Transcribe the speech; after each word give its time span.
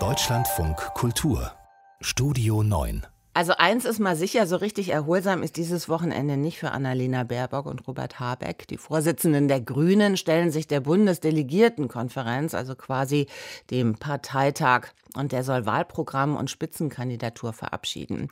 Deutschlandfunk 0.00 0.76
Kultur 0.94 1.52
Studio 2.00 2.64
9 2.64 3.06
also 3.36 3.54
eins 3.56 3.84
ist 3.84 3.98
mal 3.98 4.14
sicher, 4.14 4.46
so 4.46 4.54
richtig 4.54 4.90
erholsam 4.90 5.42
ist 5.42 5.56
dieses 5.56 5.88
Wochenende 5.88 6.36
nicht 6.36 6.56
für 6.56 6.70
Annalena 6.70 7.24
Baerbock 7.24 7.66
und 7.66 7.84
Robert 7.88 8.20
Habeck. 8.20 8.68
Die 8.68 8.76
Vorsitzenden 8.76 9.48
der 9.48 9.60
Grünen 9.60 10.16
stellen 10.16 10.52
sich 10.52 10.68
der 10.68 10.78
Bundesdelegiertenkonferenz, 10.78 12.54
also 12.54 12.76
quasi 12.76 13.26
dem 13.72 13.96
Parteitag, 13.96 14.86
und 15.16 15.32
der 15.32 15.42
soll 15.42 15.66
Wahlprogramm 15.66 16.36
und 16.36 16.48
Spitzenkandidatur 16.48 17.52
verabschieden. 17.52 18.28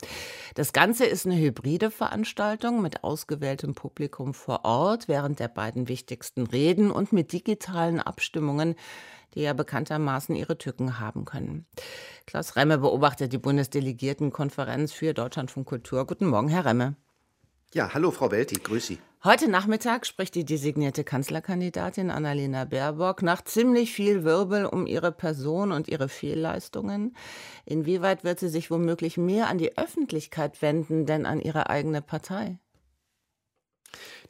Das 0.55 0.71
Ganze 0.71 1.05
ist 1.05 1.25
eine 1.25 1.37
hybride 1.37 1.91
Veranstaltung 1.91 2.81
mit 2.81 3.03
ausgewähltem 3.03 3.75
Publikum 3.75 4.33
vor 4.33 4.63
Ort 4.63 5.09
während 5.09 5.39
der 5.41 5.49
beiden 5.49 5.89
wichtigsten 5.89 6.47
Reden 6.47 6.91
und 6.91 7.11
mit 7.11 7.33
digitalen 7.33 7.99
Abstimmungen 7.99 8.75
die 9.35 9.41
ja 9.41 9.53
bekanntermaßen 9.53 10.35
ihre 10.35 10.57
Tücken 10.57 10.99
haben 10.99 11.25
können. 11.25 11.65
Klaus 12.25 12.55
Remme 12.55 12.77
beobachtet 12.77 13.33
die 13.33 13.37
Bundesdelegiertenkonferenz 13.37 14.93
für 14.93 15.13
Deutschlandfunk 15.13 15.67
Kultur. 15.67 16.05
Guten 16.05 16.27
Morgen, 16.27 16.47
Herr 16.47 16.65
Remme. 16.65 16.95
Ja, 17.73 17.93
hallo 17.93 18.11
Frau 18.11 18.29
Welti, 18.29 18.55
grüß 18.55 18.87
Sie. 18.87 18.99
Heute 19.23 19.49
Nachmittag 19.49 20.05
spricht 20.05 20.35
die 20.35 20.43
designierte 20.43 21.03
Kanzlerkandidatin 21.05 22.11
Annalena 22.11 22.65
Baerbock 22.65 23.21
nach 23.21 23.41
ziemlich 23.41 23.93
viel 23.93 24.25
Wirbel 24.25 24.65
um 24.65 24.85
ihre 24.85 25.13
Person 25.13 25.71
und 25.71 25.87
ihre 25.87 26.09
Fehlleistungen. 26.09 27.15
Inwieweit 27.65 28.25
wird 28.25 28.39
sie 28.39 28.49
sich 28.49 28.69
womöglich 28.69 29.17
mehr 29.17 29.47
an 29.47 29.57
die 29.57 29.77
Öffentlichkeit 29.77 30.61
wenden, 30.61 31.05
denn 31.05 31.25
an 31.25 31.39
ihre 31.39 31.69
eigene 31.69 32.01
Partei? 32.01 32.59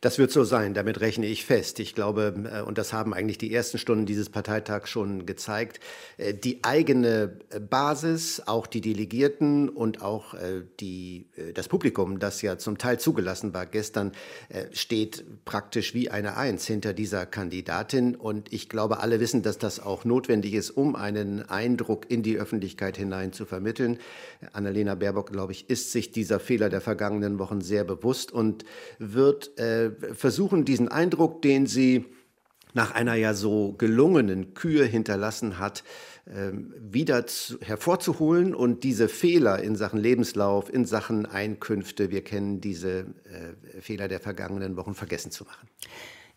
Das 0.03 0.17
wird 0.17 0.31
so 0.31 0.43
sein, 0.43 0.73
damit 0.73 0.99
rechne 0.99 1.27
ich 1.27 1.45
fest. 1.45 1.79
Ich 1.79 1.95
glaube, 1.95 2.33
äh, 2.51 2.61
und 2.61 2.77
das 2.77 2.91
haben 2.91 3.13
eigentlich 3.13 3.37
die 3.37 3.53
ersten 3.53 3.77
Stunden 3.77 4.05
dieses 4.05 4.29
Parteitags 4.29 4.89
schon 4.89 5.25
gezeigt, 5.25 5.79
äh, 6.17 6.33
die 6.33 6.61
eigene 6.65 7.37
äh, 7.49 7.61
Basis, 7.61 8.41
auch 8.45 8.67
die 8.67 8.81
Delegierten 8.81 9.69
und 9.69 10.01
auch 10.01 10.35
die, 10.79 11.27
das 11.53 11.67
Publikum, 11.67 12.19
das 12.19 12.41
ja 12.41 12.57
zum 12.57 12.77
Teil 12.77 12.99
zugelassen 12.99 13.53
war 13.53 13.65
gestern, 13.65 14.11
steht 14.71 15.23
praktisch 15.45 15.93
wie 15.93 16.09
eine 16.09 16.35
Eins 16.37 16.65
hinter 16.65 16.93
dieser 16.93 17.25
Kandidatin. 17.25 18.15
Und 18.15 18.51
ich 18.51 18.69
glaube, 18.69 18.99
alle 18.99 19.19
wissen, 19.19 19.43
dass 19.43 19.57
das 19.57 19.79
auch 19.79 20.05
notwendig 20.05 20.53
ist, 20.53 20.71
um 20.71 20.95
einen 20.95 21.47
Eindruck 21.47 22.09
in 22.09 22.23
die 22.23 22.37
Öffentlichkeit 22.37 22.97
hinein 22.97 23.31
zu 23.31 23.45
vermitteln. 23.45 23.99
Annalena 24.51 24.95
Baerbock, 24.95 25.31
glaube 25.31 25.53
ich, 25.53 25.69
ist 25.69 25.91
sich 25.91 26.11
dieser 26.11 26.39
Fehler 26.39 26.69
der 26.69 26.81
vergangenen 26.81 27.39
Wochen 27.39 27.61
sehr 27.61 27.83
bewusst 27.83 28.31
und 28.31 28.65
wird 28.99 29.52
äh, 29.57 29.91
versuchen, 30.13 30.65
diesen 30.65 30.87
Eindruck, 30.87 31.41
den 31.41 31.65
sie 31.65 32.05
nach 32.73 32.91
einer 32.91 33.15
ja 33.15 33.33
so 33.33 33.73
gelungenen 33.73 34.53
Kür 34.53 34.85
hinterlassen 34.85 35.59
hat, 35.59 35.83
ähm, 36.25 36.73
wieder 36.79 37.27
zu, 37.27 37.59
hervorzuholen 37.59 38.55
und 38.55 38.83
diese 38.83 39.09
Fehler 39.09 39.61
in 39.61 39.75
Sachen 39.75 39.99
Lebenslauf, 39.99 40.73
in 40.73 40.85
Sachen 40.85 41.25
Einkünfte, 41.25 42.11
wir 42.11 42.23
kennen 42.23 42.61
diese 42.61 42.99
äh, 42.99 43.81
Fehler 43.81 44.07
der 44.07 44.19
vergangenen 44.19 44.75
Wochen, 44.77 44.95
vergessen 44.95 45.31
zu 45.31 45.43
machen. 45.43 45.67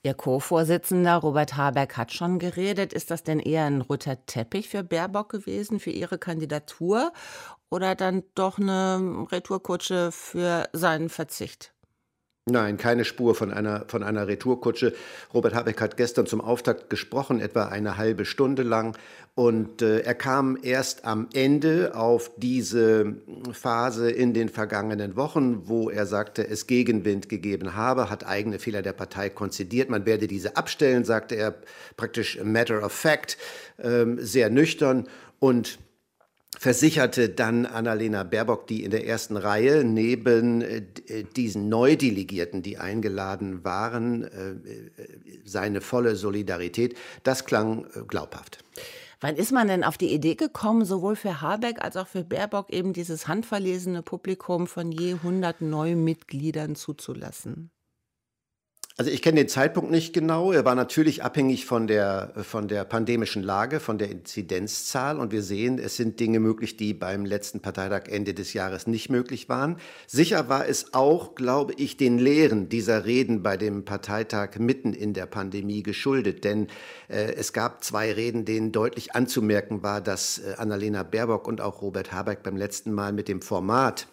Ihr 0.03 0.15
Co-Vorsitzender 0.15 1.17
Robert 1.17 1.57
Habeck 1.57 1.97
hat 1.97 2.13
schon 2.13 2.39
geredet. 2.39 2.93
Ist 2.93 3.11
das 3.11 3.25
denn 3.25 3.41
eher 3.41 3.65
ein 3.65 3.81
roter 3.81 4.25
Teppich 4.27 4.69
für 4.69 4.85
Baerbock 4.85 5.31
gewesen, 5.31 5.81
für 5.81 5.91
ihre 5.91 6.19
Kandidatur? 6.19 7.13
Oder 7.71 7.95
dann 7.97 8.23
doch 8.35 8.59
eine 8.59 9.27
Retourkutsche 9.33 10.13
für 10.13 10.69
seinen 10.73 11.09
Verzicht? 11.09 11.73
Nein, 12.49 12.77
keine 12.77 13.05
Spur 13.05 13.35
von 13.35 13.53
einer, 13.53 13.87
von 13.89 14.05
einer 14.05 14.29
Retourkutsche. 14.29 14.95
Robert 15.35 15.53
Habeck 15.53 15.81
hat 15.81 15.97
gestern 15.97 16.27
zum 16.27 16.41
Auftakt 16.41 16.89
gesprochen, 16.91 17.41
etwa 17.41 17.65
eine 17.65 17.97
halbe 17.97 18.25
Stunde 18.25 18.63
lang. 18.63 18.97
Und 19.35 19.83
äh, 19.83 20.03
er 20.03 20.15
kam 20.15 20.57
erst 20.63 21.05
am 21.05 21.29
Ende 21.35 21.97
auf 21.97 22.31
diese 22.37 23.17
Phase 23.51 24.13
in 24.13 24.33
den 24.33 24.49
vergangenen 24.49 25.17
Wochen, 25.17 25.67
wo 25.67 25.91
er 25.91 26.07
sagte, 26.07 26.47
es 26.47 26.69
Gegenwind 26.69 27.29
gegeben 27.29 27.75
habe, 27.75 28.11
hat 28.11 28.25
eigene 28.25 28.61
Fehler 28.61 28.83
der 28.83 28.93
Partei 28.93 29.29
konzidiert. 29.29 29.91
Man 29.91 30.07
werde 30.07 30.29
diese 30.29 30.57
abstellen, 30.57 31.05
sagte 31.05 31.35
er 31.35 31.57
praktisch 31.97 32.39
matter 32.45 32.81
of 32.85 32.93
fact, 32.93 33.39
äh, 33.79 34.05
sehr 34.19 34.51
nüchtern. 34.51 35.09
Und 35.41 35.81
versicherte 36.59 37.29
dann 37.29 37.67
Annalena 37.67 38.23
Baerbock, 38.23 38.67
die 38.67 38.85
in 38.85 38.91
der 38.91 39.07
ersten 39.07 39.37
Reihe 39.37 39.85
neben 39.85 40.63
äh, 40.63 40.83
diesen 41.37 41.69
Neudelegierten, 41.69 42.63
die 42.63 42.79
eingeladen 42.79 43.65
waren, 43.65 44.25
äh, 44.25 44.55
seine 45.45 45.81
volle 45.81 46.17
Solidarität. 46.17 46.97
Das 47.23 47.45
klang 47.45 47.85
äh, 47.95 48.01
glaubhaft. 48.07 48.65
Wann 49.21 49.37
ist 49.37 49.53
man 49.53 49.69
denn 49.69 49.85
auf 49.85 49.97
die 49.97 50.13
Idee 50.13 50.35
gekommen, 50.35 50.85
sowohl 50.85 51.17
für 51.17 51.41
Habeck 51.41 51.83
als 51.83 51.97
auch 51.97 52.07
für 52.07 52.23
Baerbock 52.23 52.71
eben 52.71 52.93
dieses 52.93 53.29
handverlesene 53.29 54.03
Publikum 54.03 54.67
von 54.67 54.93
je 54.93 55.15
100 55.15 55.63
Neumitgliedern 55.63 56.75
zuzulassen? 56.75 57.71
Also 58.99 59.11
ich 59.11 59.21
kenne 59.21 59.41
den 59.41 59.49
Zeitpunkt 59.49 59.91
nicht 59.91 60.15
genau. 60.15 60.53
Er 60.53 60.65
war 60.65 60.75
natürlich 60.75 61.23
abhängig 61.23 61.67
von 61.67 61.87
der, 61.87 62.33
von 62.41 62.67
der 62.67 62.83
pandemischen 62.85 63.43
Lage, 63.43 63.79
von 63.79 63.99
der 63.99 64.11
Inzidenzzahl. 64.11 65.21
Und 65.21 65.33
wir 65.33 65.43
sehen, 65.43 65.79
es 65.79 65.97
sind 65.97 66.19
Dinge 66.19 66.41
möglich, 66.41 66.79
die 66.79 66.95
beim 66.95 67.27
letzten 67.27 67.61
Parteitag 67.61 68.09
Ende 68.09 68.33
des 68.33 68.55
Jahres 68.55 68.87
nicht 68.87 69.11
möglich 69.11 69.51
waren. 69.51 69.77
Sicher 70.07 70.49
war 70.49 70.67
es 70.67 70.95
auch, 70.95 71.35
glaube 71.35 71.75
ich, 71.77 71.99
den 71.99 72.17
Lehren 72.17 72.71
dieser 72.71 73.05
Reden 73.05 73.43
bei 73.43 73.59
dem 73.59 73.85
Parteitag 73.85 74.59
mitten 74.59 74.95
in 74.95 75.13
der 75.13 75.27
Pandemie 75.27 75.83
geschuldet. 75.83 76.45
Denn 76.45 76.69
äh, 77.09 77.35
es 77.35 77.53
gab 77.53 77.85
zwei 77.85 78.11
Reden, 78.11 78.47
denen 78.47 78.73
deutlich 78.73 79.15
anzumerken 79.15 79.83
war, 79.83 80.01
dass 80.01 80.39
äh, 80.39 80.55
Annalena 80.57 81.03
Baerbock 81.03 81.47
und 81.49 81.61
auch 81.61 81.83
Robert 81.83 82.13
Habeck 82.13 82.43
beim 82.43 82.57
letzten 82.57 82.93
Mal 82.93 83.13
mit 83.13 83.29
dem 83.29 83.43
Format 83.43 84.07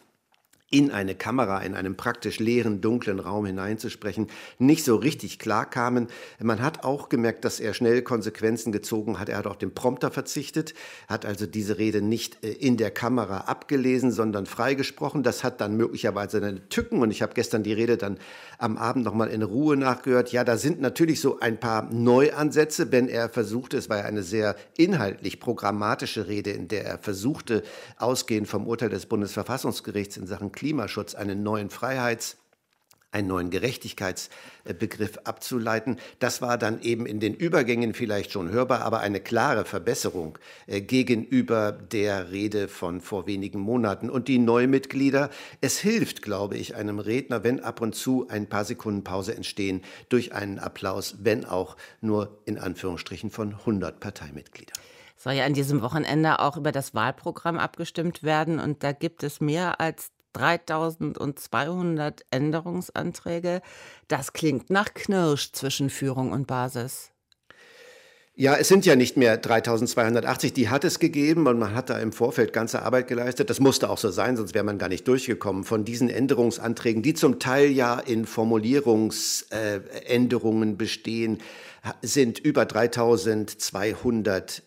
in 0.73 0.89
eine 0.89 1.13
Kamera, 1.13 1.59
in 1.59 1.75
einem 1.75 1.95
praktisch 1.95 2.39
leeren, 2.39 2.81
dunklen 2.81 3.19
Raum 3.19 3.45
hineinzusprechen, 3.45 4.25
nicht 4.57 4.83
so 4.83 4.95
richtig 4.95 5.37
klar 5.37 5.69
kamen. 5.69 6.07
Man 6.41 6.63
hat 6.63 6.83
auch 6.83 7.09
gemerkt, 7.09 7.45
dass 7.45 7.59
er 7.59 7.75
schnell 7.75 8.01
Konsequenzen 8.01 8.71
gezogen 8.71 9.19
hat. 9.19 9.29
Er 9.29 9.37
hat 9.37 9.45
auf 9.45 9.59
den 9.59 9.75
Prompter 9.75 10.09
verzichtet, 10.09 10.73
hat 11.07 11.27
also 11.27 11.45
diese 11.45 11.77
Rede 11.77 12.01
nicht 12.01 12.43
äh, 12.43 12.53
in 12.53 12.77
der 12.77 12.89
Kamera 12.89 13.41
abgelesen, 13.41 14.11
sondern 14.11 14.47
freigesprochen. 14.47 15.21
Das 15.21 15.43
hat 15.43 15.61
dann 15.61 15.77
möglicherweise 15.77 16.39
seine 16.39 16.67
Tücken 16.69 17.03
und 17.03 17.11
ich 17.11 17.21
habe 17.21 17.35
gestern 17.35 17.61
die 17.61 17.73
Rede 17.73 17.97
dann 17.97 18.17
am 18.57 18.77
Abend 18.77 19.05
nochmal 19.05 19.29
in 19.29 19.43
Ruhe 19.43 19.77
nachgehört. 19.77 20.31
Ja, 20.31 20.43
da 20.43 20.57
sind 20.57 20.81
natürlich 20.81 21.21
so 21.21 21.39
ein 21.39 21.59
paar 21.59 21.83
Neuansätze, 21.93 22.91
wenn 22.91 23.09
er 23.09 23.29
versuchte, 23.29 23.77
es 23.77 23.89
war 23.89 23.99
ja 23.99 24.05
eine 24.05 24.23
sehr 24.23 24.55
inhaltlich 24.75 25.39
programmatische 25.39 26.27
Rede, 26.27 26.49
in 26.49 26.67
der 26.67 26.83
er 26.83 26.97
versuchte, 26.97 27.61
ausgehend 27.99 28.47
vom 28.47 28.65
Urteil 28.65 28.89
des 28.89 29.05
Bundesverfassungsgerichts 29.05 30.17
in 30.17 30.25
Sachen 30.25 30.51
Klimaschutz 30.63 31.13
einen 31.13 31.43
neuen 31.43 31.69
Freiheits- 31.69 32.37
einen 33.11 33.27
neuen 33.27 33.51
Gerechtigkeitsbegriff 33.51 35.19
abzuleiten. 35.23 35.99
Das 36.17 36.41
war 36.41 36.57
dann 36.57 36.81
eben 36.81 37.05
in 37.05 37.19
den 37.19 37.35
Übergängen 37.35 37.93
vielleicht 37.93 38.31
schon 38.31 38.49
hörbar, 38.49 38.81
aber 38.81 39.01
eine 39.01 39.19
klare 39.19 39.65
Verbesserung 39.65 40.39
äh, 40.65 40.81
gegenüber 40.81 41.71
der 41.73 42.31
Rede 42.31 42.67
von 42.67 43.01
vor 43.01 43.27
wenigen 43.27 43.59
Monaten. 43.59 44.09
Und 44.09 44.29
die 44.29 44.39
Neumitglieder, 44.39 45.29
es 45.61 45.77
hilft, 45.77 46.23
glaube 46.23 46.57
ich, 46.57 46.75
einem 46.75 46.97
Redner, 46.97 47.43
wenn 47.43 47.59
ab 47.59 47.81
und 47.81 47.93
zu 47.93 48.27
ein 48.29 48.47
paar 48.47 48.65
Sekunden 48.65 49.03
Pause 49.03 49.35
entstehen, 49.35 49.83
durch 50.09 50.33
einen 50.33 50.57
Applaus, 50.57 51.17
wenn 51.19 51.45
auch 51.45 51.77
nur 52.01 52.41
in 52.45 52.57
Anführungsstrichen 52.57 53.29
von 53.29 53.53
100 53.53 53.99
Parteimitgliedern 53.99 54.73
soll 55.23 55.33
ja 55.33 55.45
an 55.45 55.53
diesem 55.53 55.81
Wochenende 55.81 56.39
auch 56.39 56.57
über 56.57 56.73
das 56.73 56.93
Wahlprogramm 56.93 57.57
abgestimmt 57.57 58.23
werden. 58.23 58.59
Und 58.59 58.83
da 58.83 58.91
gibt 58.91 59.23
es 59.23 59.39
mehr 59.39 59.79
als 59.79 60.11
3200 60.33 62.25
Änderungsanträge. 62.31 63.61
Das 64.07 64.33
klingt 64.33 64.69
nach 64.69 64.93
Knirsch 64.93 65.51
zwischen 65.53 65.89
Führung 65.89 66.31
und 66.31 66.47
Basis. 66.47 67.13
Ja, 68.35 68.55
es 68.55 68.67
sind 68.67 68.83
ja 68.83 68.95
nicht 68.95 69.15
mehr 69.15 69.37
3280, 69.37 70.53
die 70.53 70.69
hat 70.69 70.83
es 70.83 70.97
gegeben 70.97 71.45
und 71.45 71.59
man 71.59 71.75
hat 71.75 71.91
da 71.91 71.99
im 71.99 72.11
Vorfeld 72.11 72.51
ganze 72.51 72.81
Arbeit 72.81 73.07
geleistet. 73.07 73.51
Das 73.51 73.59
musste 73.59 73.91
auch 73.91 73.99
so 73.99 74.09
sein, 74.09 74.37
sonst 74.37 74.55
wäre 74.55 74.63
man 74.63 74.79
gar 74.79 74.89
nicht 74.89 75.07
durchgekommen. 75.07 75.63
Von 75.63 75.85
diesen 75.85 76.09
Änderungsanträgen, 76.09 77.03
die 77.03 77.13
zum 77.13 77.37
Teil 77.37 77.69
ja 77.69 77.99
in 77.99 78.25
Formulierungsänderungen 78.25 80.77
bestehen, 80.77 81.41
sind 82.01 82.39
über 82.39 82.65
3200 82.65 84.63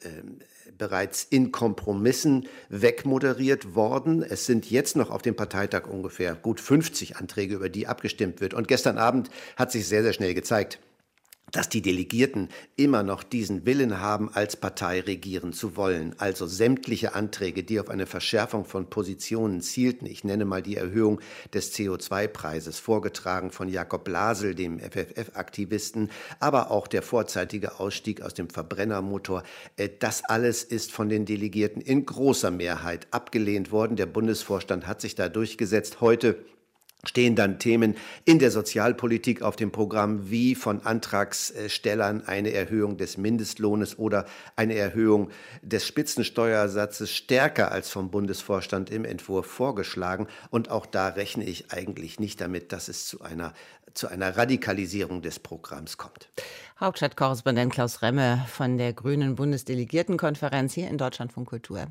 bereits 0.79 1.25
in 1.25 1.53
Kompromissen 1.53 2.49
wegmoderiert 2.69 3.75
worden. 3.75 4.23
Es 4.23 4.47
sind 4.47 4.71
jetzt 4.71 4.97
noch 4.97 5.11
auf 5.11 5.23
dem 5.23 5.37
Parteitag 5.37 5.87
ungefähr 5.87 6.35
gut 6.35 6.61
50 6.61 7.17
Anträge, 7.17 7.55
über 7.55 7.69
die 7.69 7.87
abgestimmt 7.87 8.41
wird. 8.41 8.55
Und 8.55 8.69
gestern 8.69 8.99
Abend 8.99 9.31
hat 9.57 9.73
sich 9.73 9.87
sehr, 9.87 10.03
sehr 10.03 10.13
schnell 10.13 10.35
gezeigt, 10.35 10.79
dass 11.53 11.69
die 11.69 11.81
Delegierten 11.81 12.49
immer 12.75 13.05
noch 13.05 13.23
diesen 13.23 13.65
Willen 13.67 14.01
haben, 14.01 14.31
als 14.35 14.57
Partei 14.57 15.01
regieren 15.01 15.53
zu 15.53 15.77
wollen. 15.77 16.15
Also 16.19 16.47
sämtliche 16.47 17.15
Anträge, 17.15 17.63
die 17.63 17.79
auf 17.79 17.89
eine 17.89 18.07
Verschärfung 18.07 18.65
von 18.65 18.91
Positionen 18.91 19.61
zielten, 19.61 20.07
ich 20.07 20.25
nenne 20.25 20.45
mal 20.45 20.61
die 20.61 20.77
Erhöhung 20.77 21.21
des 21.55 21.73
CO2-Preises, 21.73 22.81
vorgetragen 22.81 23.53
von 23.53 23.69
Jakob 23.69 24.05
Blasel, 24.05 24.57
dem 24.57 24.81
FFF-Aktivisten, 24.81 26.11
aber 26.41 26.73
auch 26.73 26.89
der 26.89 27.03
vorzeitige 27.03 27.79
Ausstieg 27.79 28.23
aus 28.23 28.35
dem 28.35 28.51
Verbrennermotor, 28.51 29.45
äh, 29.77 29.89
das 29.99 30.25
alles 30.25 30.65
ist 30.65 30.91
von 30.91 31.09
den 31.09 31.27
Delegierten 31.27 31.81
in 31.81 32.07
großer 32.07 32.51
Mehrheit 32.51 33.07
abgelehnt 33.13 33.71
worden. 33.71 33.97
Der 33.97 34.07
Bundesvorstand 34.07 34.89
hat 34.89 35.01
sich 35.01 35.15
da 35.15 35.29
durchgesetzt. 35.29 36.01
Heute 36.01 36.37
stehen 37.09 37.37
dann 37.37 37.59
Themen 37.59 37.97
in 38.25 38.39
der 38.39 38.51
Sozialpolitik 38.51 39.43
auf 39.43 39.57
dem 39.57 39.73
Programm 39.73 40.31
wie 40.31 40.55
von 40.55 40.83
Antragstellern 40.83 42.23
eine 42.27 42.53
Erhöhung 42.53 42.97
des 42.97 43.17
Mindestlohnes 43.17 43.99
oder 43.99 44.27
eine 44.57 44.75
Erhöhung 44.75 45.31
des 45.63 45.87
Spitzensteuersatzes 45.87 47.11
stärker 47.11 47.73
als 47.73 47.91
vom 47.91 48.11
Bundesvorstand 48.11 48.91
im 48.91 49.05
Entwurf 49.05 49.47
vorgeschlagen. 49.47 50.27
Und 50.51 50.71
auch 50.71 50.87
da 50.87 51.09
rechne 51.09 51.45
ich 51.45 51.73
eigentlich 51.73 52.21
nicht 52.21 52.41
damit, 52.41 52.73
dass 52.73 52.89
es 52.89 53.07
zu 53.07 53.23
einer, 53.23 53.53
zu 53.95 54.09
einer 54.09 54.37
Radikalisierung 54.37 55.23
des 55.23 55.39
Programms 55.39 55.97
kommt. 55.97 56.29
Hauptstadtkorrespondent 56.79 57.73
Klaus 57.73 58.03
Remme 58.03 58.45
von 58.49 58.77
der 58.77 58.93
Grünen 58.93 59.35
Bundesdelegiertenkonferenz 59.35 60.75
hier 60.75 60.89
in 60.89 60.99
Deutschland 60.99 61.33
von 61.33 61.47
Kultur. 61.47 61.87